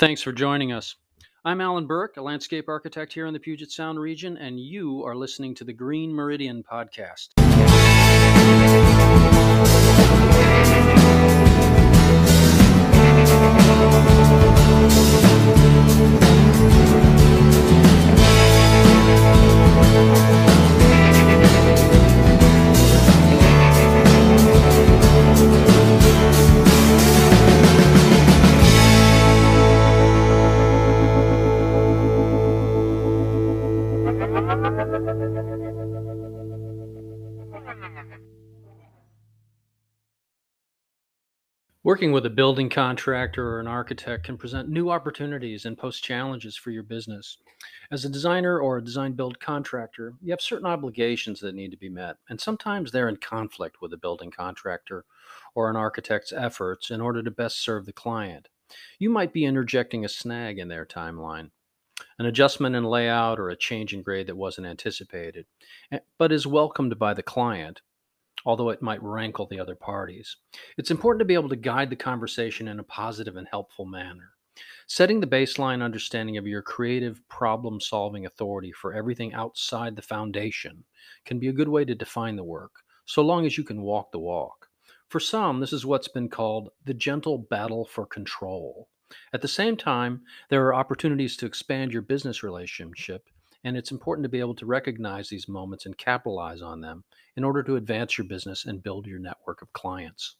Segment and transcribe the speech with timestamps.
[0.00, 0.96] Thanks for joining us.
[1.44, 5.14] I'm Alan Burke, a landscape architect here in the Puget Sound region, and you are
[5.14, 7.39] listening to the Green Meridian podcast.
[41.82, 46.54] Working with a building contractor or an architect can present new opportunities and pose challenges
[46.54, 47.38] for your business.
[47.90, 51.78] As a designer or a design build contractor, you have certain obligations that need to
[51.78, 55.06] be met, and sometimes they're in conflict with a building contractor
[55.54, 58.48] or an architect's efforts in order to best serve the client.
[58.98, 61.50] You might be interjecting a snag in their timeline,
[62.20, 65.46] an adjustment in layout or a change in grade that wasn't anticipated,
[65.90, 67.80] eh, but is welcomed by the client
[68.46, 70.36] although it might rankle the other parties.
[70.78, 74.32] It's important to be able to guide the conversation in a positive and helpful manner.
[74.86, 80.84] Setting the baseline understanding of your creative problem solving authority for everything outside the foundation
[81.24, 82.72] can be a good way to define the work,
[83.04, 84.68] so long as you can walk the walk.
[85.08, 88.88] For some, this is what's been called the gentle battle for control.
[89.32, 93.28] At the same time, there are opportunities to expand your business relationship
[93.64, 97.04] and it's important to be able to recognize these moments and capitalize on them
[97.36, 100.36] in order to advance your business and build your network of clients.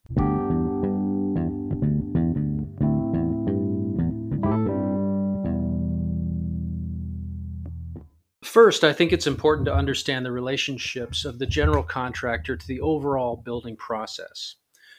[8.42, 12.80] First, I think it's important to understand the relationships of the general contractor to the
[12.80, 14.56] overall building process.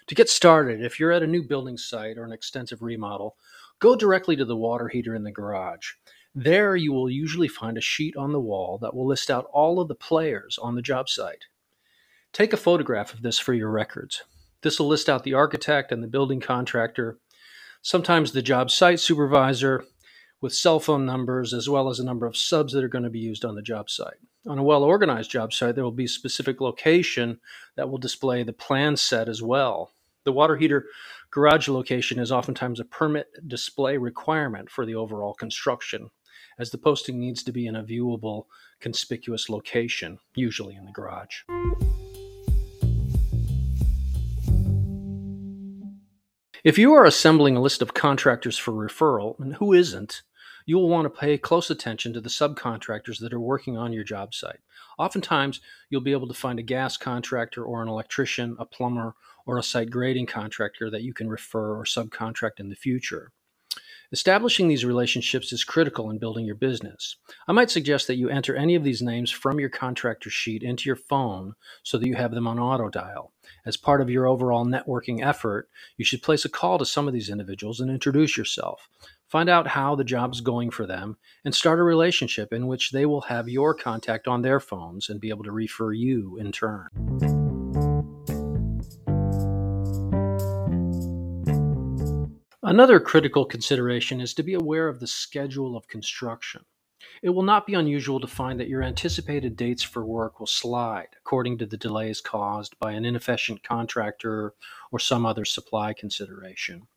[0.07, 3.35] To get started, if you're at a new building site or an extensive remodel,
[3.81, 5.93] go directly to the water heater in the garage.
[6.33, 9.81] There, you will usually find a sheet on the wall that will list out all
[9.81, 11.45] of the players on the job site.
[12.31, 14.23] Take a photograph of this for your records.
[14.61, 17.17] This will list out the architect and the building contractor,
[17.81, 19.83] sometimes the job site supervisor,
[20.39, 23.09] with cell phone numbers as well as a number of subs that are going to
[23.09, 24.17] be used on the job site.
[24.47, 27.39] On a well organized job site, there will be a specific location
[27.75, 29.91] that will display the plan set as well.
[30.23, 30.85] The water heater
[31.31, 36.09] garage location is oftentimes a permit display requirement for the overall construction
[36.59, 38.45] as the posting needs to be in a viewable,
[38.81, 41.43] conspicuous location, usually in the garage.
[46.63, 50.21] If you are assembling a list of contractors for referral, and who isn't,
[50.65, 54.03] you will want to pay close attention to the subcontractors that are working on your
[54.03, 54.59] job site.
[54.99, 59.15] Oftentimes, you'll be able to find a gas contractor or an electrician, a plumber,
[59.45, 63.31] or a site grading contractor that you can refer or subcontract in the future.
[64.13, 67.15] Establishing these relationships is critical in building your business.
[67.47, 70.89] I might suggest that you enter any of these names from your contractor sheet into
[70.89, 71.53] your phone
[71.83, 73.31] so that you have them on auto dial.
[73.65, 77.13] As part of your overall networking effort, you should place a call to some of
[77.13, 78.89] these individuals and introduce yourself.
[79.29, 81.15] Find out how the job's going for them
[81.45, 85.21] and start a relationship in which they will have your contact on their phones and
[85.21, 87.40] be able to refer you in turn.
[92.71, 96.63] Another critical consideration is to be aware of the schedule of construction.
[97.21, 101.09] It will not be unusual to find that your anticipated dates for work will slide
[101.17, 104.53] according to the delays caused by an inefficient contractor
[104.89, 106.87] or some other supply consideration.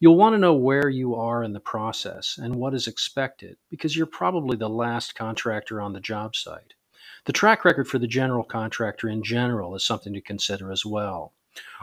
[0.00, 3.96] You'll want to know where you are in the process and what is expected because
[3.96, 6.74] you're probably the last contractor on the job site.
[7.24, 11.32] The track record for the general contractor in general is something to consider as well.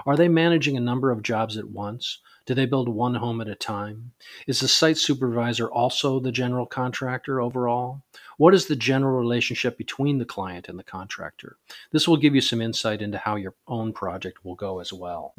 [0.05, 2.19] Are they managing a number of jobs at once?
[2.45, 4.11] Do they build one home at a time?
[4.47, 8.01] Is the site supervisor also the general contractor overall?
[8.37, 11.55] What is the general relationship between the client and the contractor?
[11.93, 15.35] This will give you some insight into how your own project will go as well.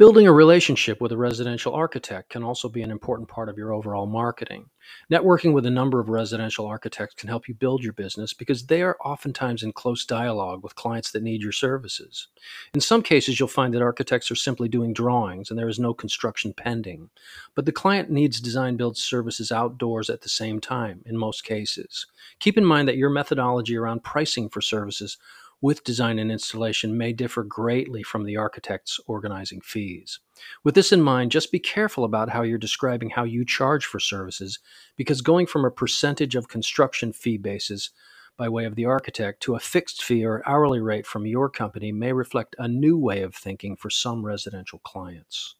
[0.00, 3.74] Building a relationship with a residential architect can also be an important part of your
[3.74, 4.64] overall marketing.
[5.12, 8.80] Networking with a number of residential architects can help you build your business because they
[8.80, 12.28] are oftentimes in close dialogue with clients that need your services.
[12.72, 15.92] In some cases, you'll find that architects are simply doing drawings and there is no
[15.92, 17.10] construction pending.
[17.54, 22.06] But the client needs design build services outdoors at the same time in most cases.
[22.38, 25.18] Keep in mind that your methodology around pricing for services
[25.60, 30.20] with design and installation may differ greatly from the architect's organizing fees.
[30.64, 34.00] With this in mind, just be careful about how you're describing how you charge for
[34.00, 34.58] services,
[34.96, 37.90] because going from a percentage of construction fee basis
[38.36, 41.92] by way of the architect to a fixed fee or hourly rate from your company
[41.92, 45.56] may reflect a new way of thinking for some residential clients.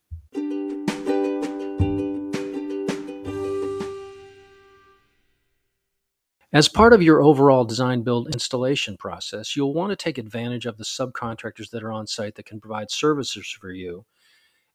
[6.53, 10.79] As part of your overall design build installation process, you'll want to take advantage of
[10.79, 14.05] the subcontractors that are on site that can provide services for you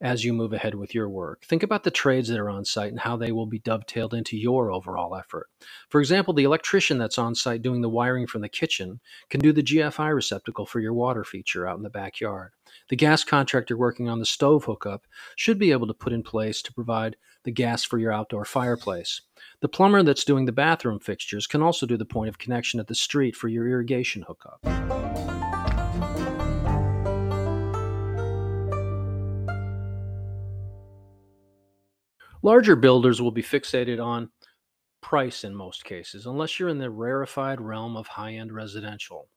[0.01, 1.43] as you move ahead with your work.
[1.45, 4.37] Think about the trades that are on site and how they will be dovetailed into
[4.37, 5.49] your overall effort.
[5.89, 8.99] For example, the electrician that's on site doing the wiring from the kitchen
[9.29, 12.51] can do the GFI receptacle for your water feature out in the backyard.
[12.89, 16.61] The gas contractor working on the stove hookup should be able to put in place
[16.63, 19.21] to provide the gas for your outdoor fireplace.
[19.61, 22.87] The plumber that's doing the bathroom fixtures can also do the point of connection at
[22.87, 25.34] the street for your irrigation hookup.
[32.45, 34.29] Larger builders will be fixated on
[35.01, 39.29] price in most cases, unless you're in the rarefied realm of high end residential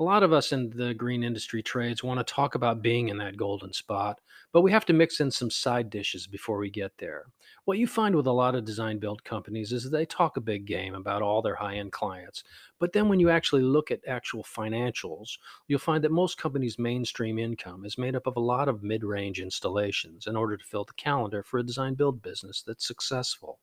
[0.00, 3.18] a lot of us in the green industry trades want to talk about being in
[3.18, 4.20] that golden spot,
[4.52, 7.26] but we have to mix in some side dishes before we get there.
[7.64, 10.64] What you find with a lot of design build companies is they talk a big
[10.66, 12.42] game about all their high end clients,
[12.80, 15.38] but then when you actually look at actual financials,
[15.68, 19.04] you'll find that most companies' mainstream income is made up of a lot of mid
[19.04, 23.60] range installations in order to fill the calendar for a design build business that's successful.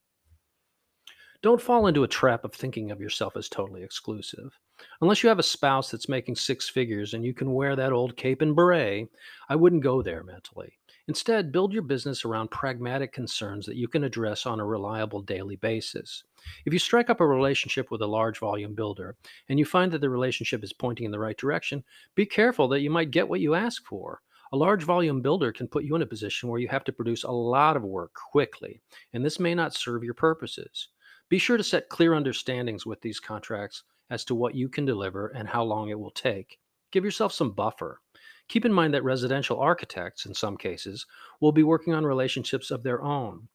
[1.44, 4.60] Don't fall into a trap of thinking of yourself as totally exclusive.
[5.02, 8.16] Unless you have a spouse that's making six figures and you can wear that old
[8.16, 9.08] cape and beret,
[9.50, 10.78] I wouldn't go there mentally.
[11.08, 15.56] Instead, build your business around pragmatic concerns that you can address on a reliable daily
[15.56, 16.24] basis.
[16.68, 19.16] If you strike up a relationship with a large volume builder
[19.50, 21.84] and you find that the relationship is pointing in the right direction,
[22.14, 24.22] be careful that you might get what you ask for.
[24.54, 27.24] A large volume builder can put you in a position where you have to produce
[27.24, 28.80] a lot of work quickly,
[29.14, 30.90] and this may not serve your purposes.
[31.32, 35.28] Be sure to set clear understandings with these contracts as to what you can deliver
[35.28, 36.60] and how long it will take.
[36.92, 38.02] Give yourself some buffer.
[38.50, 41.06] Keep in mind that residential architects, in some cases,
[41.40, 43.48] will be working on relationships of their own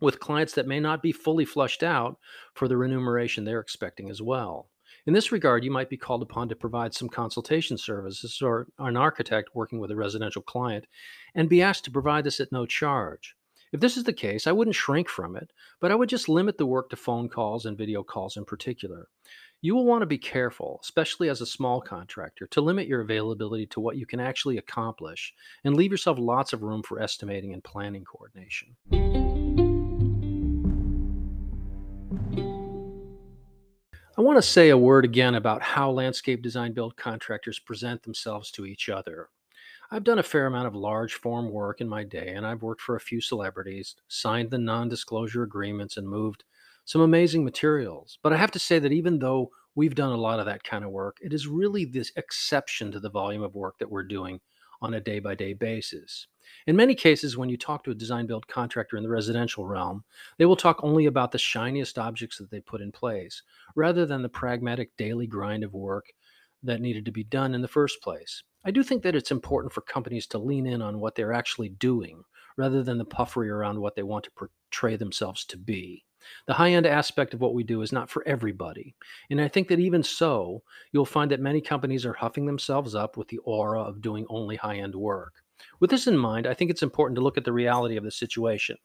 [0.00, 2.18] with clients that may not be fully flushed out
[2.52, 4.68] for the remuneration they're expecting as well.
[5.06, 8.96] In this regard, you might be called upon to provide some consultation services or an
[8.96, 10.88] architect working with a residential client
[11.36, 13.36] and be asked to provide this at no charge.
[13.74, 16.58] If this is the case, I wouldn't shrink from it, but I would just limit
[16.58, 19.08] the work to phone calls and video calls in particular.
[19.62, 23.66] You will want to be careful, especially as a small contractor, to limit your availability
[23.66, 25.34] to what you can actually accomplish
[25.64, 28.76] and leave yourself lots of room for estimating and planning coordination.
[34.16, 38.52] I want to say a word again about how landscape design build contractors present themselves
[38.52, 39.30] to each other.
[39.90, 42.80] I've done a fair amount of large form work in my day, and I've worked
[42.80, 46.44] for a few celebrities, signed the non disclosure agreements, and moved
[46.84, 48.18] some amazing materials.
[48.22, 50.84] But I have to say that even though we've done a lot of that kind
[50.84, 54.40] of work, it is really this exception to the volume of work that we're doing
[54.80, 56.26] on a day by day basis.
[56.66, 60.04] In many cases, when you talk to a design build contractor in the residential realm,
[60.38, 63.42] they will talk only about the shiniest objects that they put in place,
[63.74, 66.06] rather than the pragmatic daily grind of work
[66.62, 68.42] that needed to be done in the first place.
[68.64, 71.68] I do think that it's important for companies to lean in on what they're actually
[71.68, 72.24] doing
[72.56, 76.04] rather than the puffery around what they want to portray themselves to be.
[76.46, 78.94] The high end aspect of what we do is not for everybody.
[79.30, 80.62] And I think that even so,
[80.92, 84.56] you'll find that many companies are huffing themselves up with the aura of doing only
[84.56, 85.34] high end work.
[85.80, 88.10] With this in mind, I think it's important to look at the reality of the
[88.10, 88.76] situation.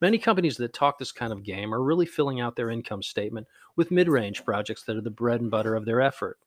[0.00, 3.46] Many companies that talk this kind of game are really filling out their income statement
[3.76, 6.38] with mid range projects that are the bread and butter of their effort.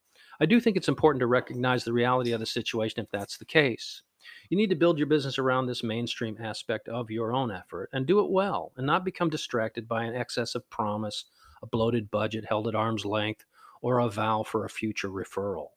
[0.41, 3.45] I do think it's important to recognize the reality of the situation if that's the
[3.45, 4.01] case.
[4.50, 8.07] You need to build your business around this mainstream aspect of your own effort and
[8.07, 11.25] do it well and not become distracted by an excess of promise,
[11.62, 13.45] a bloated budget held at arm's length,
[13.83, 15.67] or a vow for a future referral.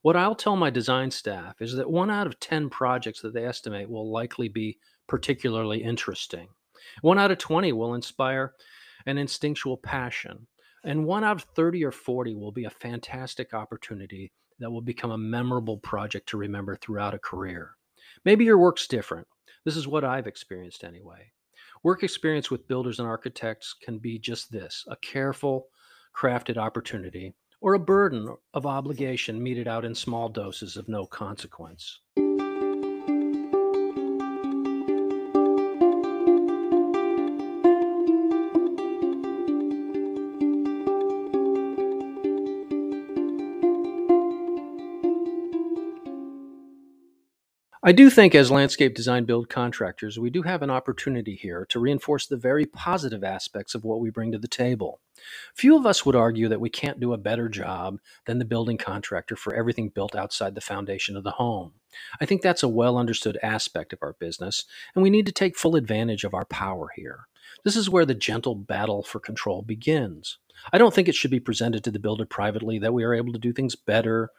[0.00, 3.44] What I'll tell my design staff is that one out of 10 projects that they
[3.44, 6.48] estimate will likely be particularly interesting.
[7.02, 8.54] One out of 20 will inspire
[9.04, 10.46] an instinctual passion.
[10.88, 15.10] And one out of 30 or 40 will be a fantastic opportunity that will become
[15.10, 17.72] a memorable project to remember throughout a career.
[18.24, 19.26] Maybe your work's different.
[19.66, 21.30] This is what I've experienced anyway.
[21.82, 25.66] Work experience with builders and architects can be just this a careful,
[26.16, 32.00] crafted opportunity, or a burden of obligation meted out in small doses of no consequence.
[47.80, 51.78] I do think, as landscape design build contractors, we do have an opportunity here to
[51.78, 55.00] reinforce the very positive aspects of what we bring to the table.
[55.54, 58.78] Few of us would argue that we can't do a better job than the building
[58.78, 61.72] contractor for everything built outside the foundation of the home.
[62.20, 65.56] I think that's a well understood aspect of our business, and we need to take
[65.56, 67.28] full advantage of our power here.
[67.64, 70.38] This is where the gentle battle for control begins.
[70.72, 73.32] I don't think it should be presented to the builder privately that we are able
[73.32, 74.30] to do things better,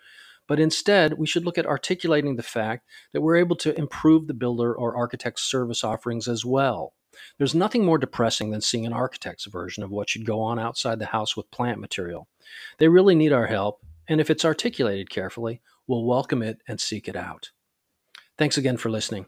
[0.49, 4.33] but instead we should look at articulating the fact that we're able to improve the
[4.33, 6.93] builder or architect's service offerings as well.
[7.37, 10.99] There's nothing more depressing than seeing an architect's version of what should go on outside
[10.99, 12.27] the house with plant material.
[12.79, 17.07] They really need our help, and if it's articulated carefully, we'll welcome it and seek
[17.07, 17.51] it out.
[18.37, 19.27] Thanks again for listening.